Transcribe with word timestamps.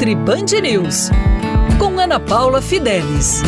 Nutri 0.00 0.14
Band 0.14 0.46
News, 0.62 1.10
com 1.78 1.98
Ana 1.98 2.18
Paula 2.18 2.62
Fidelis. 2.62 3.42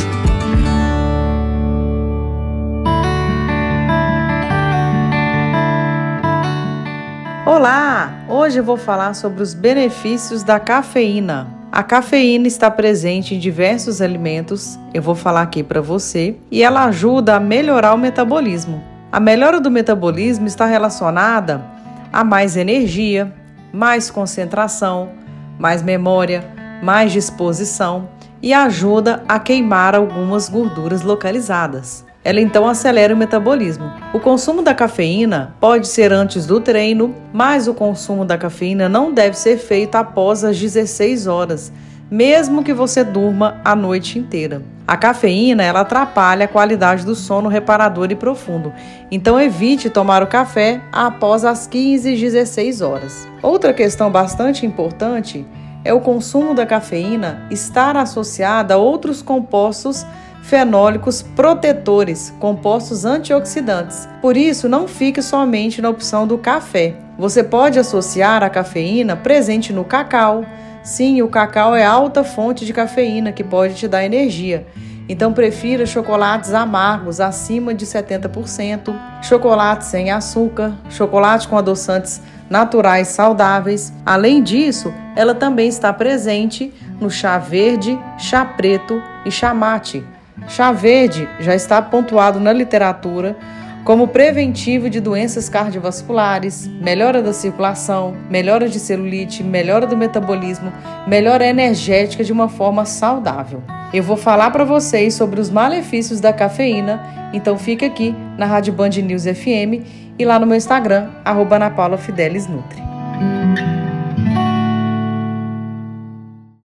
Olá! 7.47 8.13
Hoje 8.29 8.59
eu 8.59 8.65
vou 8.65 8.77
falar 8.77 9.15
sobre 9.15 9.43
os 9.43 9.55
benefícios 9.55 10.43
da 10.43 10.61
cafeína. 10.61 11.49
A 11.73 11.83
cafeína 11.83 12.47
está 12.47 12.71
presente 12.71 13.35
em 13.35 13.39
diversos 13.39 14.03
alimentos, 14.03 14.79
eu 14.93 15.01
vou 15.01 15.15
falar 15.15 15.41
aqui 15.41 15.63
para 15.63 15.81
você, 15.81 16.37
e 16.51 16.63
ela 16.63 16.85
ajuda 16.85 17.37
a 17.37 17.41
melhorar 17.41 17.95
o 17.95 17.99
metabolismo. 17.99 18.85
A 19.11 19.19
melhora 19.19 19.59
do 19.59 19.71
metabolismo 19.71 20.47
está 20.47 20.67
relacionada 20.67 21.65
a 22.13 22.23
mais 22.23 22.59
energia, 22.59 23.33
mais 23.73 24.11
concentração, 24.11 25.22
mais 25.63 25.81
memória, 25.81 26.45
mais 26.83 27.13
disposição 27.13 28.09
e 28.43 28.53
ajuda 28.53 29.23
a 29.29 29.39
queimar 29.39 29.95
algumas 29.95 30.49
gorduras 30.49 31.03
localizadas. 31.03 32.05
Ela 32.25 32.41
então 32.41 32.67
acelera 32.67 33.15
o 33.15 33.17
metabolismo. 33.17 33.89
O 34.13 34.19
consumo 34.19 34.61
da 34.61 34.75
cafeína 34.75 35.55
pode 35.61 35.87
ser 35.87 36.13
antes 36.13 36.47
do 36.47 36.61
treino, 36.61 37.15
mas 37.33 37.69
o 37.69 37.75
consumo 37.75 38.25
da 38.25 38.37
cafeína 38.37 38.89
não 38.89 39.13
deve 39.13 39.39
ser 39.39 39.57
feito 39.57 39.95
após 39.95 40.43
as 40.43 40.59
16 40.59 41.29
horas, 41.29 41.73
mesmo 42.11 42.65
que 42.65 42.75
você 42.75 43.05
durma 43.05 43.61
a 43.65 43.77
noite 43.77 44.19
inteira. 44.19 44.63
A 44.87 44.97
cafeína 44.97 45.63
ela 45.63 45.81
atrapalha 45.81 46.45
a 46.45 46.49
qualidade 46.49 47.05
do 47.05 47.15
sono 47.15 47.49
reparador 47.49 48.11
e 48.11 48.17
profundo, 48.17 48.73
então 49.11 49.41
evite 49.41 49.89
tomar 49.89 50.23
o 50.23 50.27
café 50.27 50.81
após 50.91 51.45
as 51.45 51.67
15 51.67 52.13
e 52.13 52.17
16 52.17 52.81
horas. 52.81 53.29
Outra 53.43 53.73
questão 53.73 54.11
bastante 54.11 54.67
importante 54.67 55.47
é 55.85 55.93
o 55.93 56.01
consumo 56.01 56.55
da 56.55 56.67
cafeína 56.67 57.47
estar 57.51 57.97
associada 57.97 58.75
a 58.75 58.79
outros 58.79 59.23
compostos 59.23 60.05
fenólicos 60.43 61.23
protetores, 61.23 62.35
compostos 62.41 63.05
antioxidantes. 63.05 64.09
Por 64.21 64.37
isso, 64.37 64.69
não 64.69 64.89
fique 64.89 65.23
somente 65.23 65.81
na 65.81 65.89
opção 65.89 66.27
do 66.27 66.37
café. 66.37 66.97
Você 67.17 67.45
pode 67.45 67.79
associar 67.79 68.43
a 68.43 68.51
cafeína 68.51 69.15
presente 69.15 69.73
no 69.73 69.85
cacau. 69.85 70.45
Sim, 70.83 71.23
o 71.23 71.29
cacau 71.29 71.77
é 71.77 71.85
alta 71.85 72.25
fonte 72.25 72.67
de 72.67 72.73
cafeína 72.73 73.31
que 73.31 73.45
pode 73.45 73.75
te 73.75 73.87
dar 73.87 74.05
energia. 74.05 74.67
Então 75.09 75.33
prefira 75.33 75.87
chocolates 75.87 76.53
amargos 76.53 77.21
acima 77.21 77.73
de 77.73 77.87
70%, 77.87 78.95
chocolate 79.23 79.85
sem 79.85 80.11
açúcar, 80.11 80.73
chocolate 80.91 81.47
com 81.47 81.57
adoçantes 81.57 82.21
naturais 82.51 83.09
saudáveis. 83.09 83.93
Além 84.05 84.43
disso, 84.43 84.93
ela 85.15 85.35
também 85.35 85.69
está 85.69 85.93
presente 85.93 86.73
no 87.01 87.11
chá 87.11 87.39
verde, 87.39 87.99
chá 88.19 88.45
preto 88.45 89.01
e 89.25 89.31
chá 89.31 89.55
mate. 89.55 90.05
Chá 90.49 90.73
verde 90.73 91.29
já 91.39 91.55
está 91.55 91.81
pontuado 91.81 92.41
na 92.41 92.53
literatura 92.53 93.37
como 93.85 94.09
preventivo 94.09 94.89
de 94.89 95.01
doenças 95.01 95.49
cardiovasculares, 95.49 96.67
melhora 96.67 97.21
da 97.21 97.33
circulação, 97.33 98.17
melhora 98.31 98.69
de 98.69 98.79
celulite, 98.79 99.43
melhora 99.43 99.87
do 99.87 99.97
metabolismo, 99.97 100.73
melhora 101.07 101.47
energética 101.47 102.23
de 102.23 102.33
uma 102.33 102.49
forma 102.49 102.85
saudável. 102.85 103.63
Eu 103.93 104.03
vou 104.03 104.17
falar 104.17 104.51
para 104.51 104.65
vocês 104.65 105.15
sobre 105.15 105.41
os 105.41 105.51
malefícios 105.51 106.21
da 106.21 106.33
cafeína, 106.33 107.31
então 107.33 107.59
fica 107.59 107.87
aqui 107.87 108.15
na 108.39 108.47
Rádio 108.47 108.73
Band 108.73 108.91
News 108.91 109.25
FM 109.25 109.85
e 110.19 110.25
lá 110.25 110.39
no 110.39 110.47
meu 110.47 110.57
Instagram, 110.57 111.11
arroba 111.25 111.59